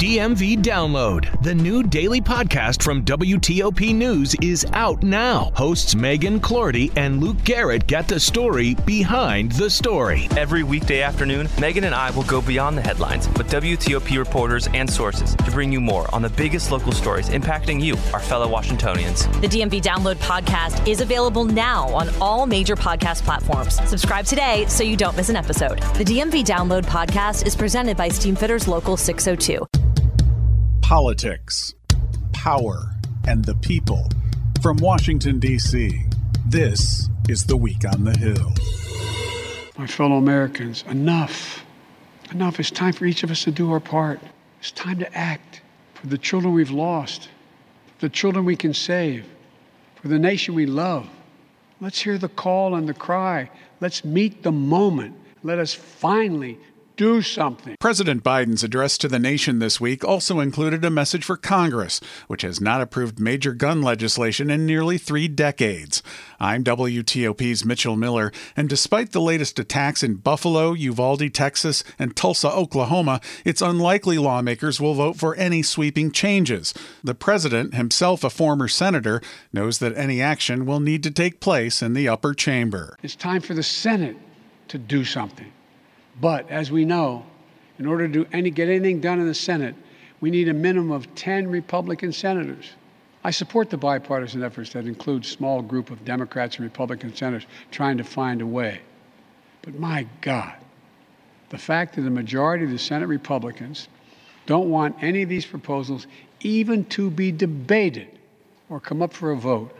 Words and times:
DMV 0.00 0.62
Download, 0.62 1.42
the 1.42 1.54
new 1.54 1.82
daily 1.82 2.22
podcast 2.22 2.82
from 2.82 3.04
WTOP 3.04 3.94
News, 3.94 4.34
is 4.40 4.64
out 4.72 5.02
now. 5.02 5.52
Hosts 5.54 5.94
Megan 5.94 6.40
Cloherty 6.40 6.90
and 6.96 7.22
Luke 7.22 7.36
Garrett 7.44 7.86
get 7.86 8.08
the 8.08 8.18
story 8.18 8.76
behind 8.86 9.52
the 9.52 9.68
story. 9.68 10.26
Every 10.38 10.62
weekday 10.62 11.02
afternoon, 11.02 11.50
Megan 11.60 11.84
and 11.84 11.94
I 11.94 12.12
will 12.12 12.22
go 12.22 12.40
beyond 12.40 12.78
the 12.78 12.80
headlines 12.80 13.28
with 13.28 13.50
WTOP 13.50 14.16
reporters 14.16 14.68
and 14.72 14.88
sources 14.88 15.34
to 15.34 15.50
bring 15.50 15.70
you 15.70 15.82
more 15.82 16.08
on 16.14 16.22
the 16.22 16.30
biggest 16.30 16.72
local 16.72 16.92
stories 16.92 17.28
impacting 17.28 17.84
you, 17.84 17.92
our 18.14 18.20
fellow 18.20 18.48
Washingtonians. 18.48 19.26
The 19.42 19.48
DMV 19.48 19.82
Download 19.82 20.16
podcast 20.16 20.88
is 20.88 21.02
available 21.02 21.44
now 21.44 21.90
on 21.90 22.08
all 22.22 22.46
major 22.46 22.74
podcast 22.74 23.20
platforms. 23.24 23.74
Subscribe 23.86 24.24
today 24.24 24.64
so 24.66 24.82
you 24.82 24.96
don't 24.96 25.14
miss 25.14 25.28
an 25.28 25.36
episode. 25.36 25.76
The 25.98 26.04
DMV 26.04 26.42
Download 26.42 26.84
podcast 26.84 27.46
is 27.46 27.54
presented 27.54 27.98
by 27.98 28.08
Steamfitters 28.08 28.66
Local 28.66 28.96
602 28.96 29.89
politics, 30.90 31.72
power, 32.32 32.96
and 33.28 33.44
the 33.44 33.54
people. 33.54 34.10
From 34.60 34.76
Washington, 34.78 35.38
D.C., 35.38 36.02
this 36.48 37.08
is 37.28 37.46
The 37.46 37.56
Week 37.56 37.84
on 37.84 38.02
the 38.02 38.18
Hill. 38.18 38.52
My 39.78 39.86
fellow 39.86 40.16
Americans, 40.16 40.82
enough. 40.88 41.64
Enough. 42.32 42.58
It's 42.58 42.72
time 42.72 42.92
for 42.92 43.04
each 43.04 43.22
of 43.22 43.30
us 43.30 43.44
to 43.44 43.52
do 43.52 43.70
our 43.70 43.78
part. 43.78 44.18
It's 44.58 44.72
time 44.72 44.98
to 44.98 45.16
act 45.16 45.62
for 45.94 46.08
the 46.08 46.18
children 46.18 46.54
we've 46.54 46.72
lost, 46.72 47.28
for 47.96 48.06
the 48.06 48.12
children 48.12 48.44
we 48.44 48.56
can 48.56 48.74
save, 48.74 49.24
for 49.94 50.08
the 50.08 50.18
nation 50.18 50.56
we 50.56 50.66
love. 50.66 51.08
Let's 51.80 52.00
hear 52.00 52.18
the 52.18 52.28
call 52.28 52.74
and 52.74 52.88
the 52.88 52.94
cry. 52.94 53.48
Let's 53.80 54.04
meet 54.04 54.42
the 54.42 54.50
moment. 54.50 55.14
Let 55.44 55.60
us 55.60 55.72
finally 55.72 56.58
do 57.00 57.22
something. 57.22 57.76
President 57.80 58.22
Biden's 58.22 58.62
address 58.62 58.98
to 58.98 59.08
the 59.08 59.18
nation 59.18 59.58
this 59.58 59.80
week 59.80 60.04
also 60.04 60.38
included 60.38 60.84
a 60.84 60.90
message 60.90 61.24
for 61.24 61.38
Congress, 61.38 61.98
which 62.26 62.42
has 62.42 62.60
not 62.60 62.82
approved 62.82 63.18
major 63.18 63.54
gun 63.54 63.80
legislation 63.80 64.50
in 64.50 64.66
nearly 64.66 64.98
three 64.98 65.26
decades. 65.26 66.02
I'm 66.38 66.62
WTOP's 66.62 67.64
Mitchell 67.64 67.96
Miller, 67.96 68.30
and 68.54 68.68
despite 68.68 69.12
the 69.12 69.20
latest 69.22 69.58
attacks 69.58 70.02
in 70.02 70.16
Buffalo, 70.16 70.74
Uvalde, 70.74 71.32
Texas, 71.32 71.82
and 71.98 72.14
Tulsa, 72.14 72.52
Oklahoma, 72.52 73.22
it's 73.46 73.62
unlikely 73.62 74.18
lawmakers 74.18 74.78
will 74.78 74.92
vote 74.92 75.16
for 75.16 75.34
any 75.36 75.62
sweeping 75.62 76.12
changes. 76.12 76.74
The 77.02 77.14
president, 77.14 77.72
himself 77.72 78.22
a 78.24 78.28
former 78.28 78.68
senator, 78.68 79.22
knows 79.54 79.78
that 79.78 79.96
any 79.96 80.20
action 80.20 80.66
will 80.66 80.80
need 80.80 81.02
to 81.04 81.10
take 81.10 81.40
place 81.40 81.80
in 81.80 81.94
the 81.94 82.10
upper 82.10 82.34
chamber. 82.34 82.98
It's 83.02 83.16
time 83.16 83.40
for 83.40 83.54
the 83.54 83.62
Senate 83.62 84.18
to 84.68 84.76
do 84.76 85.02
something. 85.02 85.50
But 86.20 86.50
as 86.50 86.70
we 86.70 86.84
know, 86.84 87.24
in 87.78 87.86
order 87.86 88.06
to 88.08 88.26
any, 88.32 88.50
get 88.50 88.68
anything 88.68 89.00
done 89.00 89.20
in 89.20 89.26
the 89.26 89.34
Senate, 89.34 89.74
we 90.20 90.30
need 90.30 90.48
a 90.48 90.54
minimum 90.54 90.90
of 90.90 91.14
10 91.14 91.48
Republican 91.48 92.12
senators. 92.12 92.72
I 93.24 93.30
support 93.30 93.70
the 93.70 93.78
bipartisan 93.78 94.42
efforts 94.42 94.72
that 94.74 94.86
include 94.86 95.24
small 95.24 95.62
group 95.62 95.90
of 95.90 96.04
Democrats 96.04 96.56
and 96.56 96.64
Republican 96.64 97.14
senators 97.14 97.46
trying 97.70 97.96
to 97.98 98.04
find 98.04 98.42
a 98.42 98.46
way. 98.46 98.80
But 99.62 99.78
my 99.78 100.06
God, 100.20 100.54
the 101.48 101.58
fact 101.58 101.96
that 101.96 102.02
the 102.02 102.10
majority 102.10 102.64
of 102.64 102.70
the 102.70 102.78
Senate 102.78 103.06
Republicans 103.06 103.88
don't 104.46 104.70
want 104.70 105.02
any 105.02 105.22
of 105.22 105.28
these 105.28 105.46
proposals 105.46 106.06
even 106.40 106.84
to 106.86 107.10
be 107.10 107.32
debated 107.32 108.08
or 108.68 108.80
come 108.80 109.02
up 109.02 109.12
for 109.12 109.30
a 109.30 109.36
vote, 109.36 109.74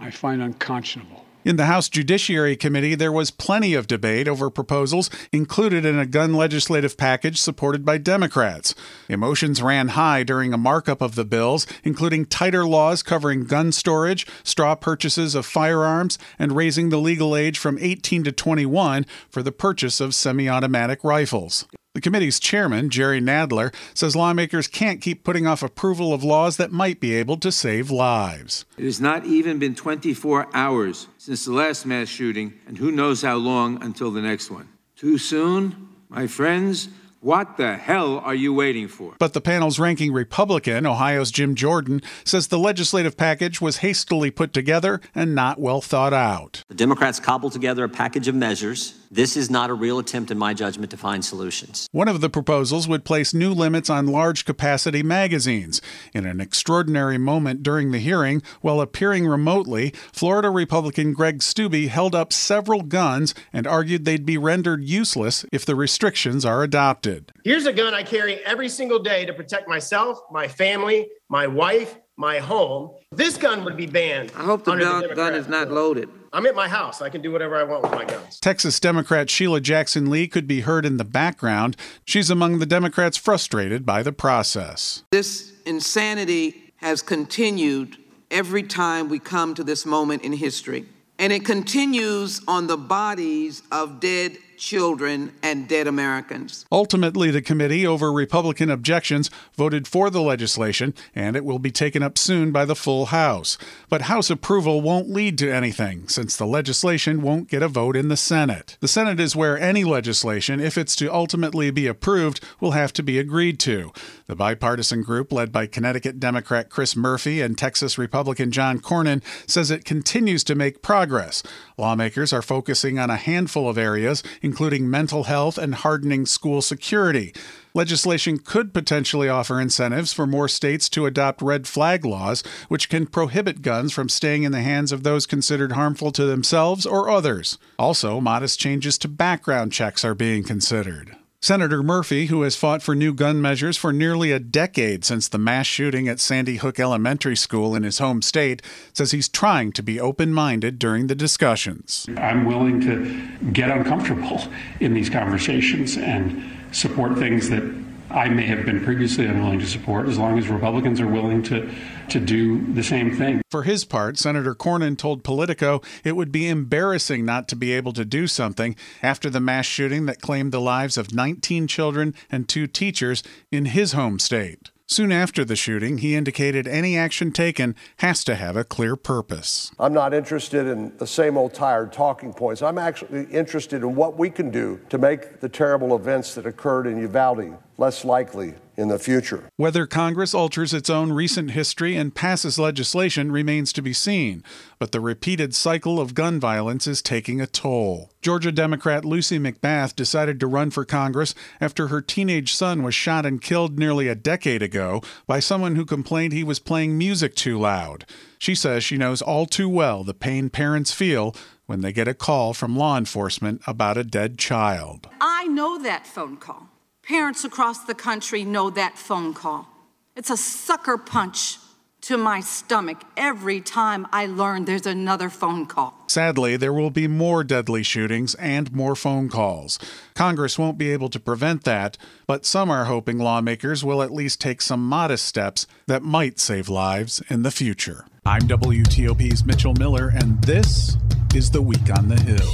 I 0.00 0.10
find 0.10 0.42
unconscionable. 0.42 1.25
In 1.46 1.54
the 1.54 1.66
House 1.66 1.88
Judiciary 1.88 2.56
Committee, 2.56 2.96
there 2.96 3.12
was 3.12 3.30
plenty 3.30 3.72
of 3.74 3.86
debate 3.86 4.26
over 4.26 4.50
proposals 4.50 5.08
included 5.30 5.84
in 5.84 5.96
a 5.96 6.04
gun 6.04 6.34
legislative 6.34 6.96
package 6.96 7.40
supported 7.40 7.84
by 7.84 7.98
Democrats. 7.98 8.74
Emotions 9.08 9.62
ran 9.62 9.90
high 9.90 10.24
during 10.24 10.52
a 10.52 10.58
markup 10.58 11.00
of 11.00 11.14
the 11.14 11.24
bills, 11.24 11.64
including 11.84 12.26
tighter 12.26 12.66
laws 12.66 13.00
covering 13.04 13.44
gun 13.44 13.70
storage, 13.70 14.26
straw 14.42 14.74
purchases 14.74 15.36
of 15.36 15.46
firearms, 15.46 16.18
and 16.36 16.56
raising 16.56 16.88
the 16.88 16.98
legal 16.98 17.36
age 17.36 17.60
from 17.60 17.78
18 17.78 18.24
to 18.24 18.32
21 18.32 19.06
for 19.30 19.40
the 19.40 19.52
purchase 19.52 20.00
of 20.00 20.16
semi 20.16 20.48
automatic 20.48 21.04
rifles. 21.04 21.64
The 21.96 22.02
committee's 22.02 22.38
chairman, 22.38 22.90
Jerry 22.90 23.22
Nadler, 23.22 23.72
says 23.94 24.14
lawmakers 24.14 24.68
can't 24.68 25.00
keep 25.00 25.24
putting 25.24 25.46
off 25.46 25.62
approval 25.62 26.12
of 26.12 26.22
laws 26.22 26.58
that 26.58 26.70
might 26.70 27.00
be 27.00 27.14
able 27.14 27.38
to 27.38 27.50
save 27.50 27.90
lives. 27.90 28.66
It 28.76 28.84
has 28.84 29.00
not 29.00 29.24
even 29.24 29.58
been 29.58 29.74
24 29.74 30.48
hours 30.52 31.06
since 31.16 31.46
the 31.46 31.52
last 31.52 31.86
mass 31.86 32.08
shooting, 32.08 32.52
and 32.66 32.76
who 32.76 32.92
knows 32.92 33.22
how 33.22 33.36
long 33.36 33.82
until 33.82 34.10
the 34.10 34.20
next 34.20 34.50
one. 34.50 34.68
Too 34.94 35.16
soon, 35.16 35.88
my 36.10 36.26
friends? 36.26 36.90
What 37.20 37.56
the 37.56 37.76
hell 37.76 38.18
are 38.18 38.34
you 38.34 38.52
waiting 38.52 38.88
for? 38.88 39.14
But 39.18 39.32
the 39.32 39.40
panel's 39.40 39.78
ranking 39.78 40.12
Republican, 40.12 40.86
Ohio's 40.86 41.30
Jim 41.30 41.54
Jordan, 41.54 42.02
says 42.24 42.48
the 42.48 42.58
legislative 42.58 43.16
package 43.16 43.60
was 43.60 43.78
hastily 43.78 44.30
put 44.30 44.52
together 44.52 45.00
and 45.14 45.34
not 45.34 45.58
well 45.58 45.80
thought 45.80 46.12
out. 46.12 46.62
The 46.68 46.74
Democrats 46.74 47.18
cobbled 47.18 47.52
together 47.52 47.84
a 47.84 47.88
package 47.88 48.28
of 48.28 48.34
measures. 48.34 49.00
This 49.10 49.36
is 49.36 49.48
not 49.48 49.70
a 49.70 49.74
real 49.74 49.98
attempt, 49.98 50.30
in 50.30 50.36
my 50.36 50.52
judgment, 50.52 50.90
to 50.90 50.96
find 50.96 51.24
solutions. 51.24 51.88
One 51.90 52.08
of 52.08 52.20
the 52.20 52.28
proposals 52.28 52.86
would 52.86 53.04
place 53.04 53.32
new 53.32 53.52
limits 53.52 53.88
on 53.88 54.06
large 54.06 54.44
capacity 54.44 55.02
magazines. 55.02 55.80
In 56.12 56.26
an 56.26 56.40
extraordinary 56.40 57.16
moment 57.16 57.62
during 57.62 57.92
the 57.92 57.98
hearing, 57.98 58.42
while 58.60 58.80
appearing 58.80 59.26
remotely, 59.26 59.92
Florida 60.12 60.50
Republican 60.50 61.12
Greg 61.12 61.38
Steube 61.38 61.88
held 61.88 62.14
up 62.14 62.32
several 62.32 62.82
guns 62.82 63.34
and 63.52 63.66
argued 63.66 64.04
they'd 64.04 64.26
be 64.26 64.36
rendered 64.36 64.84
useless 64.84 65.46
if 65.50 65.64
the 65.64 65.76
restrictions 65.76 66.44
are 66.44 66.62
adopted. 66.62 67.15
Here's 67.44 67.66
a 67.66 67.72
gun 67.72 67.94
I 67.94 68.02
carry 68.02 68.36
every 68.44 68.68
single 68.68 68.98
day 68.98 69.24
to 69.26 69.32
protect 69.32 69.68
myself, 69.68 70.20
my 70.30 70.48
family, 70.48 71.08
my 71.28 71.46
wife, 71.46 71.96
my 72.16 72.38
home. 72.38 72.90
This 73.12 73.36
gun 73.36 73.64
would 73.64 73.76
be 73.76 73.86
banned. 73.86 74.32
I 74.36 74.42
hope 74.42 74.64
the 74.64 74.76
gun, 74.76 75.14
gun 75.14 75.34
is 75.34 75.48
not 75.48 75.70
loaded. 75.70 76.08
I'm 76.32 76.46
at 76.46 76.54
my 76.54 76.68
house. 76.68 77.00
I 77.00 77.08
can 77.08 77.22
do 77.22 77.30
whatever 77.30 77.56
I 77.56 77.62
want 77.62 77.82
with 77.82 77.92
my 77.92 78.04
guns. 78.04 78.40
Texas 78.40 78.80
Democrat 78.80 79.30
Sheila 79.30 79.60
Jackson 79.60 80.10
Lee 80.10 80.28
could 80.28 80.46
be 80.46 80.60
heard 80.60 80.84
in 80.84 80.96
the 80.96 81.04
background. 81.04 81.76
She's 82.04 82.30
among 82.30 82.58
the 82.58 82.66
Democrats 82.66 83.16
frustrated 83.16 83.86
by 83.86 84.02
the 84.02 84.12
process. 84.12 85.04
This 85.12 85.52
insanity 85.64 86.72
has 86.76 87.02
continued 87.02 87.96
every 88.30 88.62
time 88.62 89.08
we 89.08 89.18
come 89.18 89.54
to 89.54 89.64
this 89.64 89.86
moment 89.86 90.22
in 90.22 90.32
history. 90.32 90.86
And 91.18 91.32
it 91.32 91.44
continues 91.44 92.42
on 92.46 92.66
the 92.66 92.76
bodies 92.76 93.62
of 93.72 94.00
dead 94.00 94.36
children, 94.58 95.32
and 95.42 95.68
dead 95.68 95.86
Americans. 95.86 96.66
Ultimately, 96.70 97.30
the 97.30 97.42
committee, 97.42 97.86
over 97.86 98.12
Republican 98.12 98.70
objections, 98.70 99.30
voted 99.56 99.86
for 99.86 100.10
the 100.10 100.22
legislation, 100.22 100.94
and 101.14 101.36
it 101.36 101.44
will 101.44 101.58
be 101.58 101.70
taken 101.70 102.02
up 102.02 102.18
soon 102.18 102.52
by 102.52 102.64
the 102.64 102.76
full 102.76 103.06
House. 103.06 103.58
But 103.88 104.02
House 104.02 104.30
approval 104.30 104.80
won't 104.80 105.10
lead 105.10 105.38
to 105.38 105.50
anything, 105.52 106.08
since 106.08 106.36
the 106.36 106.46
legislation 106.46 107.22
won't 107.22 107.48
get 107.48 107.62
a 107.62 107.68
vote 107.68 107.96
in 107.96 108.08
the 108.08 108.16
Senate. 108.16 108.76
The 108.80 108.88
Senate 108.88 109.20
is 109.20 109.36
where 109.36 109.58
any 109.58 109.84
legislation, 109.84 110.60
if 110.60 110.76
it's 110.76 110.96
to 110.96 111.12
ultimately 111.12 111.70
be 111.70 111.86
approved, 111.86 112.42
will 112.60 112.72
have 112.72 112.92
to 112.94 113.02
be 113.02 113.18
agreed 113.18 113.60
to. 113.60 113.92
The 114.26 114.36
bipartisan 114.36 115.02
group, 115.02 115.32
led 115.32 115.52
by 115.52 115.66
Connecticut 115.66 116.18
Democrat 116.18 116.70
Chris 116.70 116.96
Murphy 116.96 117.40
and 117.40 117.56
Texas 117.56 117.98
Republican 117.98 118.50
John 118.50 118.80
Cornyn, 118.80 119.22
says 119.46 119.70
it 119.70 119.84
continues 119.84 120.42
to 120.44 120.54
make 120.54 120.82
progress. 120.82 121.42
Lawmakers 121.78 122.32
are 122.32 122.42
focusing 122.42 122.98
on 122.98 123.10
a 123.10 123.16
handful 123.16 123.68
of 123.68 123.78
areas, 123.78 124.22
including 124.46 124.88
mental 124.88 125.24
health 125.24 125.58
and 125.58 125.74
hardening 125.74 126.24
school 126.24 126.62
security. 126.62 127.34
Legislation 127.74 128.38
could 128.38 128.72
potentially 128.72 129.28
offer 129.28 129.60
incentives 129.60 130.12
for 130.12 130.24
more 130.26 130.48
states 130.48 130.88
to 130.88 131.04
adopt 131.04 131.42
red 131.42 131.66
flag 131.66 132.04
laws, 132.04 132.44
which 132.68 132.88
can 132.88 133.06
prohibit 133.06 133.60
guns 133.60 133.92
from 133.92 134.08
staying 134.08 134.44
in 134.44 134.52
the 134.52 134.62
hands 134.62 134.92
of 134.92 135.02
those 135.02 135.26
considered 135.26 135.72
harmful 135.72 136.12
to 136.12 136.24
themselves 136.24 136.86
or 136.86 137.10
others. 137.10 137.58
Also, 137.76 138.20
modest 138.20 138.60
changes 138.60 138.96
to 138.96 139.08
background 139.08 139.72
checks 139.72 140.04
are 140.04 140.14
being 140.14 140.44
considered. 140.44 141.16
Senator 141.40 141.82
Murphy, 141.82 142.26
who 142.26 142.42
has 142.42 142.56
fought 142.56 142.82
for 142.82 142.94
new 142.94 143.12
gun 143.12 143.40
measures 143.40 143.76
for 143.76 143.92
nearly 143.92 144.32
a 144.32 144.38
decade 144.38 145.04
since 145.04 145.28
the 145.28 145.38
mass 145.38 145.66
shooting 145.66 146.08
at 146.08 146.18
Sandy 146.18 146.56
Hook 146.56 146.80
Elementary 146.80 147.36
School 147.36 147.74
in 147.74 147.82
his 147.82 147.98
home 147.98 148.22
state, 148.22 148.62
says 148.92 149.10
he's 149.10 149.28
trying 149.28 149.72
to 149.72 149.82
be 149.82 150.00
open 150.00 150.32
minded 150.32 150.78
during 150.78 151.06
the 151.06 151.14
discussions. 151.14 152.06
I'm 152.16 152.46
willing 152.46 152.80
to 152.80 153.50
get 153.52 153.70
uncomfortable 153.70 154.42
in 154.80 154.94
these 154.94 155.10
conversations 155.10 155.96
and 155.96 156.42
support 156.72 157.18
things 157.18 157.48
that 157.50 157.62
I 158.10 158.28
may 158.28 158.46
have 158.46 158.64
been 158.64 158.84
previously 158.84 159.26
unwilling 159.26 159.58
to 159.60 159.66
support 159.66 160.08
as 160.08 160.18
long 160.18 160.38
as 160.38 160.48
Republicans 160.48 161.00
are 161.00 161.06
willing 161.06 161.42
to, 161.44 161.70
to 162.08 162.20
do 162.20 162.64
the 162.72 162.82
same 162.82 163.16
thing. 163.16 163.42
For 163.50 163.64
his 163.64 163.84
part, 163.84 164.16
Senator 164.18 164.54
Cornyn 164.54 164.96
told 164.96 165.24
Politico 165.24 165.82
it 166.04 166.16
would 166.16 166.30
be 166.30 166.48
embarrassing 166.48 167.24
not 167.24 167.48
to 167.48 167.56
be 167.56 167.72
able 167.72 167.92
to 167.94 168.04
do 168.04 168.26
something 168.26 168.76
after 169.02 169.28
the 169.28 169.40
mass 169.40 169.66
shooting 169.66 170.06
that 170.06 170.20
claimed 170.20 170.52
the 170.52 170.60
lives 170.60 170.96
of 170.96 171.14
19 171.14 171.66
children 171.66 172.14
and 172.30 172.48
two 172.48 172.66
teachers 172.66 173.22
in 173.50 173.66
his 173.66 173.92
home 173.92 174.18
state. 174.18 174.70
Soon 174.88 175.10
after 175.10 175.44
the 175.44 175.56
shooting, 175.56 175.98
he 175.98 176.14
indicated 176.14 176.68
any 176.68 176.96
action 176.96 177.32
taken 177.32 177.74
has 177.96 178.22
to 178.22 178.36
have 178.36 178.56
a 178.56 178.62
clear 178.62 178.94
purpose. 178.94 179.72
I'm 179.80 179.92
not 179.92 180.14
interested 180.14 180.64
in 180.68 180.96
the 180.98 181.08
same 181.08 181.36
old 181.36 181.54
tired 181.54 181.92
talking 181.92 182.32
points. 182.32 182.62
I'm 182.62 182.78
actually 182.78 183.24
interested 183.24 183.82
in 183.82 183.96
what 183.96 184.16
we 184.16 184.30
can 184.30 184.50
do 184.50 184.78
to 184.90 184.96
make 184.96 185.40
the 185.40 185.48
terrible 185.48 185.96
events 185.96 186.36
that 186.36 186.46
occurred 186.46 186.86
in 186.86 186.98
Uvalde 186.98 187.58
less 187.78 188.04
likely 188.04 188.54
in 188.76 188.88
the 188.88 188.98
future. 188.98 189.48
Whether 189.56 189.86
Congress 189.86 190.34
alters 190.34 190.74
its 190.74 190.90
own 190.90 191.12
recent 191.12 191.52
history 191.52 191.96
and 191.96 192.14
passes 192.14 192.58
legislation 192.58 193.32
remains 193.32 193.72
to 193.72 193.82
be 193.82 193.92
seen, 193.92 194.42
but 194.78 194.92
the 194.92 195.00
repeated 195.00 195.54
cycle 195.54 195.98
of 195.98 196.14
gun 196.14 196.38
violence 196.38 196.86
is 196.86 197.00
taking 197.00 197.40
a 197.40 197.46
toll. 197.46 198.10
Georgia 198.20 198.52
Democrat 198.52 199.04
Lucy 199.04 199.38
McBath 199.38 199.96
decided 199.96 200.38
to 200.40 200.46
run 200.46 200.70
for 200.70 200.84
Congress 200.84 201.34
after 201.60 201.88
her 201.88 202.02
teenage 202.02 202.54
son 202.54 202.82
was 202.82 202.94
shot 202.94 203.24
and 203.24 203.40
killed 203.40 203.78
nearly 203.78 204.08
a 204.08 204.14
decade 204.14 204.62
ago 204.62 205.00
by 205.26 205.40
someone 205.40 205.76
who 205.76 205.84
complained 205.84 206.32
he 206.32 206.44
was 206.44 206.58
playing 206.58 206.98
music 206.98 207.34
too 207.34 207.58
loud. 207.58 208.04
She 208.38 208.54
says 208.54 208.84
she 208.84 208.98
knows 208.98 209.22
all 209.22 209.46
too 209.46 209.68
well 209.68 210.04
the 210.04 210.14
pain 210.14 210.50
parents 210.50 210.92
feel 210.92 211.34
when 211.64 211.80
they 211.80 211.92
get 211.92 212.08
a 212.08 212.14
call 212.14 212.52
from 212.52 212.76
law 212.76 212.96
enforcement 212.96 213.60
about 213.66 213.96
a 213.96 214.04
dead 214.04 214.38
child. 214.38 215.08
I 215.20 215.46
know 215.46 215.78
that 215.82 216.06
phone 216.06 216.36
call. 216.36 216.68
Parents 217.08 217.44
across 217.44 217.84
the 217.84 217.94
country 217.94 218.44
know 218.44 218.68
that 218.68 218.98
phone 218.98 219.32
call. 219.32 219.68
It's 220.16 220.28
a 220.28 220.36
sucker 220.36 220.98
punch 220.98 221.58
to 222.00 222.16
my 222.16 222.40
stomach 222.40 223.00
every 223.16 223.60
time 223.60 224.08
I 224.10 224.26
learn 224.26 224.64
there's 224.64 224.86
another 224.86 225.30
phone 225.30 225.66
call. 225.66 225.94
Sadly, 226.08 226.56
there 226.56 226.72
will 226.72 226.90
be 226.90 227.06
more 227.06 227.44
deadly 227.44 227.84
shootings 227.84 228.34
and 228.34 228.72
more 228.72 228.96
phone 228.96 229.28
calls. 229.28 229.78
Congress 230.16 230.58
won't 230.58 230.78
be 230.78 230.90
able 230.90 231.08
to 231.10 231.20
prevent 231.20 231.62
that, 231.62 231.96
but 232.26 232.44
some 232.44 232.72
are 232.72 232.86
hoping 232.86 233.18
lawmakers 233.18 233.84
will 233.84 234.02
at 234.02 234.10
least 234.10 234.40
take 234.40 234.60
some 234.60 234.84
modest 234.84 235.26
steps 235.26 235.68
that 235.86 236.02
might 236.02 236.40
save 236.40 236.68
lives 236.68 237.22
in 237.28 237.44
the 237.44 237.52
future. 237.52 238.04
I'm 238.24 238.42
WTOP's 238.42 239.44
Mitchell 239.44 239.74
Miller, 239.74 240.08
and 240.08 240.42
this 240.42 240.96
is 241.36 241.52
The 241.52 241.62
Week 241.62 241.88
on 241.96 242.08
the 242.08 242.20
Hill. 242.20 242.50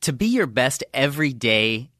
To 0.00 0.12
be 0.14 0.26
your 0.26 0.46
best 0.46 0.82
every 0.94 1.34
day, 1.34 1.90